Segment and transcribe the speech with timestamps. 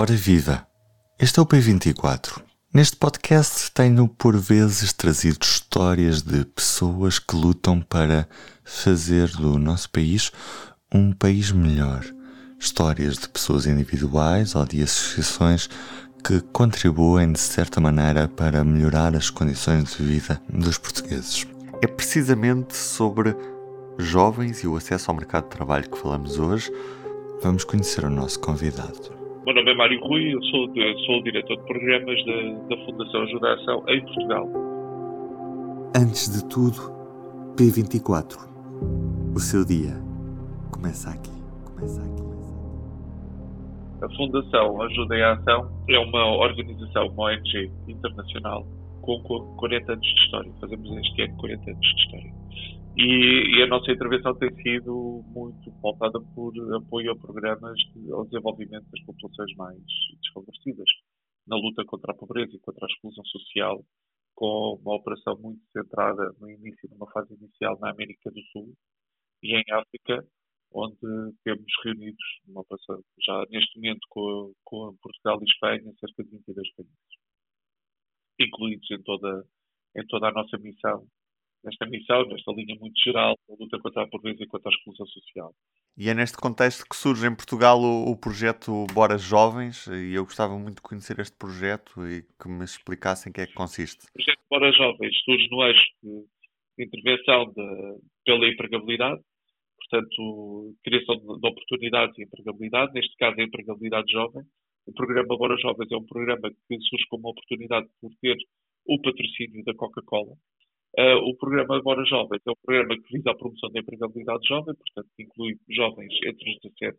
[0.00, 0.66] Ora viva!
[1.18, 2.40] Este é o P24.
[2.72, 8.26] Neste podcast tenho por vezes trazido histórias de pessoas que lutam para
[8.64, 10.32] fazer do nosso país
[10.90, 12.02] um país melhor.
[12.58, 15.68] Histórias de pessoas individuais ou de associações
[16.24, 21.46] que contribuem de certa maneira para melhorar as condições de vida dos portugueses.
[21.82, 23.36] É precisamente sobre
[23.98, 26.72] jovens e o acesso ao mercado de trabalho que falamos hoje.
[27.42, 29.19] Vamos conhecer o nosso convidado.
[29.46, 32.84] Meu nome é Mário Rui, eu sou, de, sou o diretor de programas da, da
[32.84, 34.48] Fundação Ajuda Ação em Portugal.
[35.96, 36.92] Antes de tudo,
[37.56, 38.36] P24.
[39.34, 39.96] O seu dia
[40.70, 41.32] começa aqui.
[41.64, 42.22] Começa aqui.
[44.02, 48.66] A Fundação Ajuda a Ação é uma organização, uma ONG internacional
[49.00, 49.20] com
[49.56, 50.52] 40 anos de história.
[50.60, 52.39] Fazemos este ano 40 anos de história.
[53.02, 58.26] E, e, a nossa intervenção tem sido muito pautada por apoio a programas de, ao
[58.26, 59.80] desenvolvimento das populações mais
[60.22, 60.84] desfavorecidas,
[61.46, 63.82] na luta contra a pobreza e contra a exclusão social,
[64.34, 68.74] com uma operação muito centrada no início, numa fase inicial na América do Sul
[69.42, 70.22] e em África,
[70.70, 70.98] onde
[71.42, 76.74] temos reunidos uma operação já neste momento com, com Portugal e Espanha, cerca de 22
[76.74, 76.94] países,
[78.38, 79.42] incluídos em toda,
[79.96, 81.08] em toda a nossa missão
[81.64, 85.06] nesta missão, nesta linha muito geral, da luta contra a pobreza e contra a exclusão
[85.06, 85.54] social.
[85.96, 90.24] E é neste contexto que surge em Portugal o, o, projeto Bora Jovens, e eu
[90.24, 94.06] gostava muito de conhecer este projeto e que me explicassem em que é que consiste.
[94.06, 99.20] O projeto Bora Jovens surge no eixo de, intervenção de, pela empregabilidade,
[99.76, 104.42] portanto, criação de, de, oportunidades e empregabilidade, neste caso a empregabilidade jovem.
[104.86, 108.36] O programa Bora Jovens é um programa que surge como uma oportunidade por ter
[108.86, 110.34] o patrocínio da Coca-Cola,
[110.98, 114.74] Uh, o programa Agora Jovens é um programa que visa a promoção da empregabilidade jovem,
[114.74, 116.98] portanto, inclui jovens entre os 17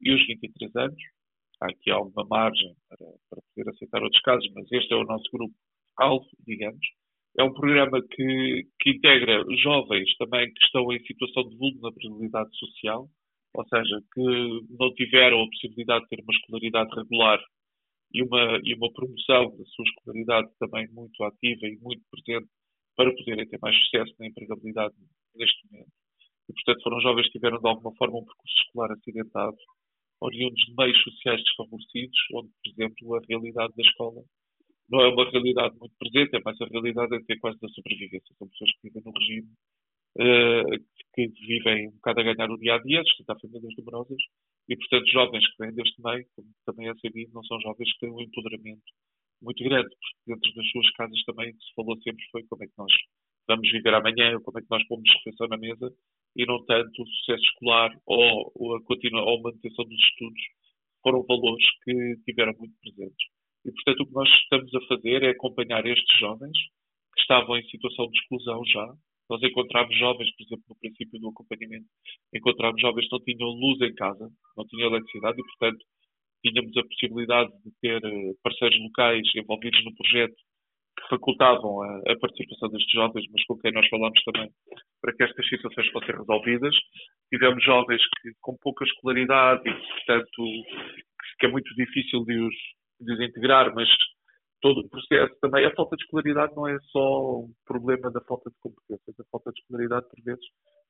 [0.00, 1.02] e os 23 anos.
[1.60, 5.24] Há aqui alguma margem para, para poder aceitar outros casos, mas este é o nosso
[5.30, 6.86] grupo-alvo, digamos.
[7.38, 13.06] É um programa que, que integra jovens também que estão em situação de vulnerabilidade social,
[13.54, 17.42] ou seja, que não tiveram a possibilidade de ter uma escolaridade regular
[18.14, 22.48] e uma, e uma promoção da sua escolaridade também muito ativa e muito presente
[22.96, 24.94] para poderem ter mais sucesso na empregabilidade
[25.34, 25.92] neste momento.
[26.48, 29.56] E, portanto, foram jovens que tiveram, de alguma forma, um percurso escolar acidentado,
[30.20, 34.22] oriundos de meios sociais desfavorecidos, onde, por exemplo, a realidade da escola
[34.88, 38.34] não é uma realidade muito presente, é mais a realidade até quase da sobrevivência.
[38.38, 39.48] São pessoas que vivem no regime,
[40.18, 40.84] uh,
[41.14, 44.22] que vivem um bocado a ganhar o dia a dia, sustentar famílias numerosas,
[44.68, 48.00] e, portanto, jovens que vêm deste meio, como também é sabido, não são jovens que
[48.00, 48.82] têm um empoderamento
[49.42, 52.78] muito grande, porque dentro das suas casas também se falou sempre foi como é que
[52.78, 52.92] nós
[53.48, 55.92] vamos viver amanhã, como é que nós pomos refeição na mesa,
[56.34, 60.42] e não tanto o sucesso escolar ou, ou a, continua, ou a manutenção dos estudos,
[61.02, 63.26] foram valores que tiveram muito presentes.
[63.64, 66.56] E, portanto, o que nós estamos a fazer é acompanhar estes jovens
[67.14, 68.94] que estavam em situação de exclusão já.
[69.30, 71.86] Nós encontramos jovens, por exemplo, no princípio do acompanhamento,
[72.34, 75.84] encontramos jovens que não tinham luz em casa, não tinham eletricidade e, portanto,
[76.44, 80.36] tínhamos a possibilidade de ter eh, parceiros locais envolvidos no projeto
[80.98, 84.50] que facultavam a, a, participação destes jovens, mas com quem nós falamos também
[85.00, 86.74] para que estas situações fossem resolvidas.
[87.30, 90.42] Tivemos jovens que, com pouca escolaridade e, portanto,
[91.38, 92.54] que é muito difícil de os,
[93.00, 93.88] de os integrar, mas
[94.60, 95.64] todo o processo também.
[95.64, 99.52] A falta de escolaridade não é só um problema da falta de competências, a falta
[99.52, 100.44] de escolaridade, por vezes,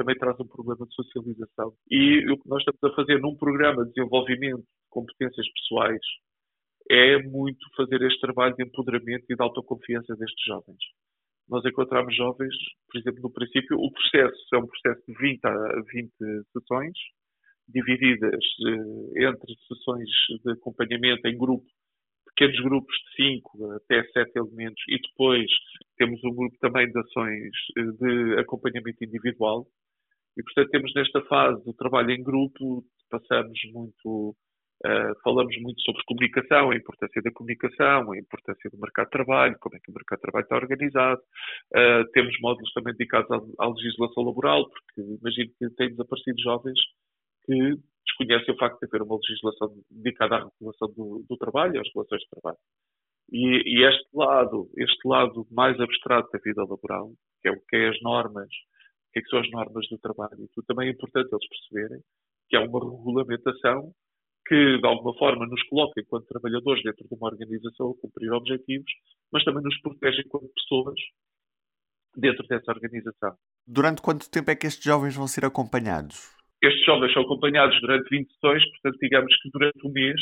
[0.00, 1.74] também traz um problema de socialização.
[1.90, 6.00] E o que nós estamos a fazer num programa de desenvolvimento de competências pessoais
[6.90, 10.78] é muito fazer este trabalho de empoderamento e de autoconfiança destes jovens.
[11.46, 12.54] Nós encontramos jovens,
[12.90, 16.10] por exemplo, no princípio, o processo é um processo de 20 a 20
[16.52, 16.96] sessões,
[17.68, 20.08] divididas eh, entre sessões
[20.42, 21.66] de acompanhamento em grupo,
[22.34, 25.46] pequenos grupos de 5 até 7 elementos, e depois
[25.98, 29.66] temos um grupo também de ações eh, de acompanhamento individual,
[30.40, 34.34] e, portanto, temos nesta fase do trabalho em grupo, passamos muito,
[34.86, 39.56] uh, falamos muito sobre comunicação, a importância da comunicação, a importância do mercado de trabalho,
[39.60, 41.20] como é que o mercado de trabalho está organizado.
[41.76, 46.80] Uh, temos módulos também dedicados à, à, legislação laboral, porque imagino que têm desaparecido jovens
[47.44, 51.88] que desconhecem o facto de haver uma legislação dedicada à regulação do, do trabalho às
[51.94, 52.58] relações de trabalho.
[53.30, 57.12] E, e, este lado, este lado mais abstrato da vida laboral,
[57.42, 58.48] que é o que é as normas,
[59.10, 60.44] o que, é que são as normas do trabalho.
[60.44, 62.00] E tudo também é importante eles perceberem
[62.48, 63.92] que há uma regulamentação
[64.46, 68.90] que, de alguma forma, nos coloca enquanto trabalhadores dentro de uma organização a cumprir objetivos,
[69.32, 70.98] mas também nos protege enquanto pessoas
[72.16, 73.34] dentro dessa organização.
[73.66, 76.34] Durante quanto tempo é que estes jovens vão ser acompanhados?
[76.62, 80.20] Estes jovens são acompanhados durante 20 sessões, portanto, digamos que durante um mês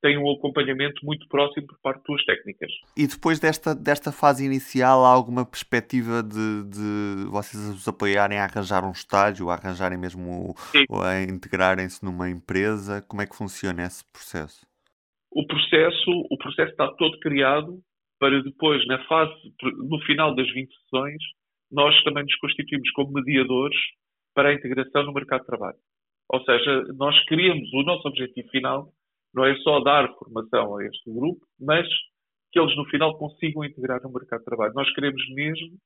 [0.00, 2.70] têm um acompanhamento muito próximo por parte das técnicas.
[2.96, 8.44] E depois desta, desta fase inicial, há alguma perspectiva de, de vocês os apoiarem a
[8.44, 10.54] arranjar um estágio, a arranjarem mesmo,
[10.88, 13.02] ou a integrarem-se numa empresa?
[13.08, 14.66] Como é que funciona esse processo?
[15.30, 17.78] O processo, o processo está todo criado
[18.18, 21.22] para depois, na fase, no final das 20 sessões,
[21.70, 23.78] nós também nos constituímos como mediadores
[24.34, 25.78] para a integração no mercado de trabalho.
[26.30, 28.92] Ou seja, nós queríamos, o nosso objetivo final
[29.34, 31.86] não é só dar formação a este grupo, mas
[32.50, 34.74] que eles no final consigam integrar no mercado de trabalho.
[34.74, 35.76] Nós queremos mesmo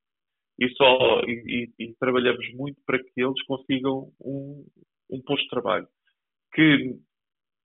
[0.58, 4.64] e só e, e, e trabalhamos muito para que eles consigam um,
[5.10, 5.88] um posto de trabalho
[6.54, 6.94] que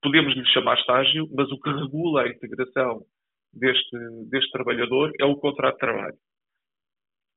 [0.02, 3.06] podemos lhe chamar estágio, mas o que regula a integração
[3.54, 3.98] deste,
[4.30, 6.18] deste trabalhador é o contrato de trabalho.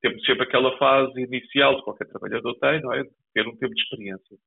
[0.01, 3.03] Temos sempre aquela fase inicial que qualquer trabalhador tem, não é?
[3.33, 4.37] Ter um tempo de experiência.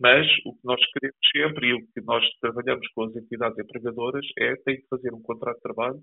[0.00, 4.26] Mas o que nós queremos sempre e o que nós trabalhamos com as entidades empregadoras
[4.38, 6.02] é tem que fazer um contrato de trabalho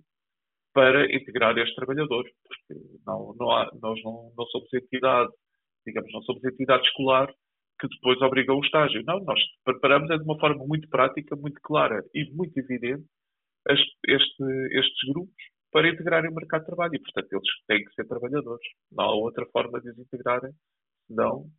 [0.74, 5.32] para integrar este trabalhador, porque não, não há, nós não, não somos entidade,
[5.86, 7.34] digamos, não somos entidade escolar
[7.80, 9.02] que depois obriga o estágio.
[9.06, 13.06] Não, nós preparamos é de uma forma muito prática, muito clara e muito evidente
[13.68, 18.08] este, estes grupos para integrarem o mercado de trabalho e, portanto, eles têm que ser
[18.08, 18.68] trabalhadores.
[18.92, 20.52] Não há outra forma de os integrarem
[21.08, 21.50] senão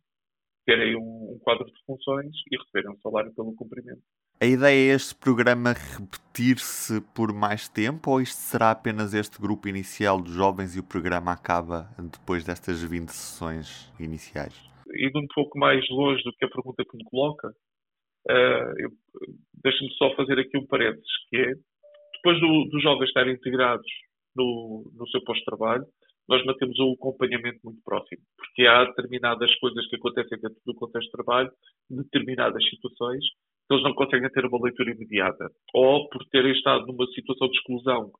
[0.65, 4.01] terem um, um quadro de funções e receberem um salário pelo cumprimento.
[4.41, 9.67] A ideia é este programa repetir-se por mais tempo ou isto será apenas este grupo
[9.67, 14.53] inicial de jovens e o programa acaba depois destas 20 sessões iniciais?
[14.95, 18.91] Indo um pouco mais longe do que a pergunta que me coloca, uh,
[19.63, 21.53] deixe-me só fazer aqui um parênteses, que é,
[22.15, 23.87] depois do, dos jovens estarem integrados
[24.35, 25.85] no, no seu posto de trabalho,
[26.29, 31.07] nós mantemos um acompanhamento muito próximo, porque há determinadas coisas que acontecem dentro do contexto
[31.07, 31.51] de trabalho,
[31.89, 33.23] determinadas situações,
[33.67, 35.49] que eles não conseguem ter uma leitura imediata.
[35.73, 38.11] Ou por terem estado numa situação de exclusão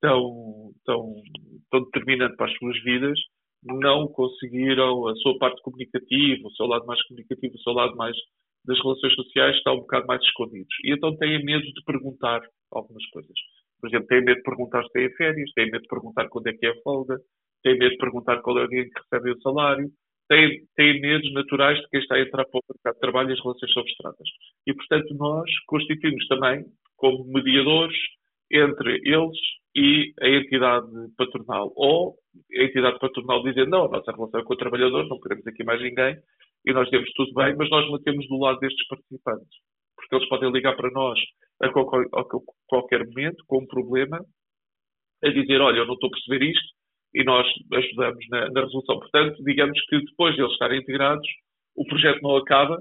[0.00, 1.14] tão, tão,
[1.70, 3.18] tão determinante para as suas vidas,
[3.62, 8.16] não conseguiram a sua parte comunicativa, o seu lado mais comunicativo, o seu lado mais
[8.64, 10.74] das relações sociais está um bocado mais escondidos.
[10.84, 13.34] E então têm medo de perguntar algumas coisas.
[13.80, 16.52] Por exemplo, têm medo de perguntar se têm férias, têm medo de perguntar quando é
[16.52, 17.16] que é a folga,
[17.66, 19.90] têm medo de perguntar qual é o dia que recebe o salário,
[20.28, 23.32] têm, têm medos naturais de quem está a entrar para o mercado de trabalho e
[23.32, 24.28] as relações são abstratas.
[24.66, 26.64] E, portanto, nós constituímos também
[26.96, 27.96] como mediadores
[28.52, 29.38] entre eles
[29.74, 30.86] e a entidade
[31.18, 31.72] patronal.
[31.74, 32.14] Ou
[32.56, 35.64] a entidade patronal dizendo, não, a nossa relação é com o trabalhador, não queremos aqui
[35.64, 36.16] mais ninguém,
[36.64, 39.58] e nós temos tudo bem, mas nós mantemos do lado destes participantes.
[39.96, 41.18] Porque eles podem ligar para nós
[41.60, 42.24] a qualquer, a
[42.68, 44.20] qualquer momento com um problema,
[45.24, 46.76] a dizer, olha, eu não estou a perceber isto,
[47.16, 48.98] e nós ajudamos na, na resolução.
[49.00, 51.26] Portanto, digamos que depois de eles estarem integrados,
[51.74, 52.78] o projeto não acaba,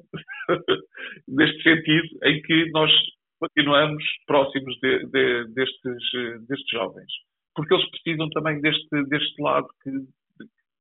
[1.28, 2.92] neste sentido, em que nós
[3.40, 7.12] continuamos próximos de, de, destes, destes jovens.
[7.56, 9.92] Porque eles precisam também deste, deste lado que,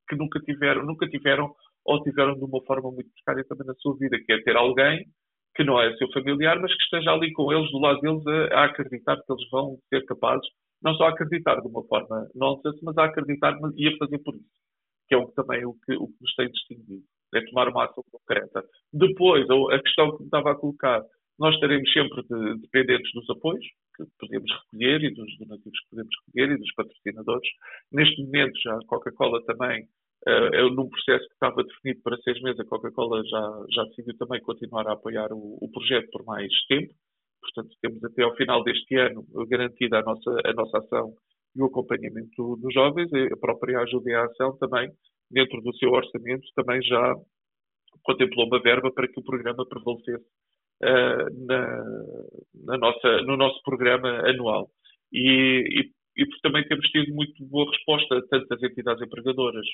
[0.08, 1.54] que nunca tiveram, nunca tiveram
[1.84, 5.04] ou tiveram de uma forma muito precária também na sua vida, que é ter alguém
[5.54, 8.62] que não é seu familiar, mas que esteja ali com eles, do lado deles, a,
[8.62, 10.48] a acreditar que eles vão ser capazes
[10.84, 14.34] não só a acreditar de uma forma nonsense, mas a acreditar e a fazer por
[14.34, 14.44] isso.
[15.08, 17.02] Que é o, também o que, o que nos tem distinguido.
[17.34, 18.62] É tomar uma ação concreta.
[18.92, 21.02] Depois, a questão que me estava a colocar,
[21.38, 23.66] nós estaremos sempre de, dependentes dos apoios
[23.96, 27.48] que podemos recolher e dos donativos que podemos recolher e dos patrocinadores.
[27.92, 29.88] Neste momento, já a Coca-Cola também,
[30.26, 34.40] é num processo que estava definido para seis meses, a Coca-Cola já, já decidiu também
[34.40, 36.94] continuar a apoiar o, o projeto por mais tempo.
[37.54, 41.14] Portanto, temos até ao final deste ano garantida a nossa, a nossa ação
[41.54, 44.90] e o acompanhamento dos jovens, a própria ajuda e a ação também,
[45.30, 47.14] dentro do seu orçamento, também já
[48.02, 50.24] contemplou uma verba para que o programa prevalecesse
[50.82, 51.84] uh, na,
[52.64, 54.68] na nossa, no nosso programa anual.
[55.12, 55.62] E,
[56.16, 59.66] e, e, também temos tido muito boa resposta, tanto das entidades empregadoras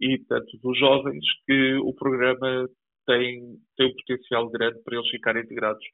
[0.00, 2.68] e tanto dos jovens, que o programa
[3.06, 3.40] tem,
[3.76, 5.84] tem um potencial grande para eles ficarem integrados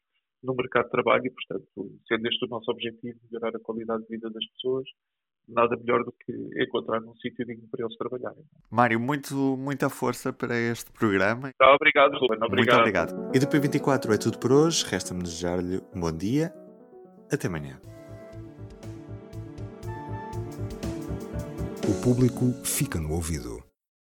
[0.43, 4.09] no mercado de trabalho e, portanto, sendo este o nosso objetivo, melhorar a qualidade de
[4.09, 4.85] vida das pessoas,
[5.49, 8.45] nada melhor do que encontrar um sítio digno para eles trabalharem.
[8.71, 11.51] Mário, muito, muita força para este programa.
[11.61, 12.39] obrigado, Ruben.
[12.43, 12.55] Obrigado.
[12.55, 13.37] Muito obrigado.
[13.37, 14.85] E do P24 é tudo por hoje.
[14.87, 16.53] Resta-me desejar-lhe um bom dia.
[17.33, 17.81] Até amanhã.
[21.89, 23.68] O público fica no ouvido.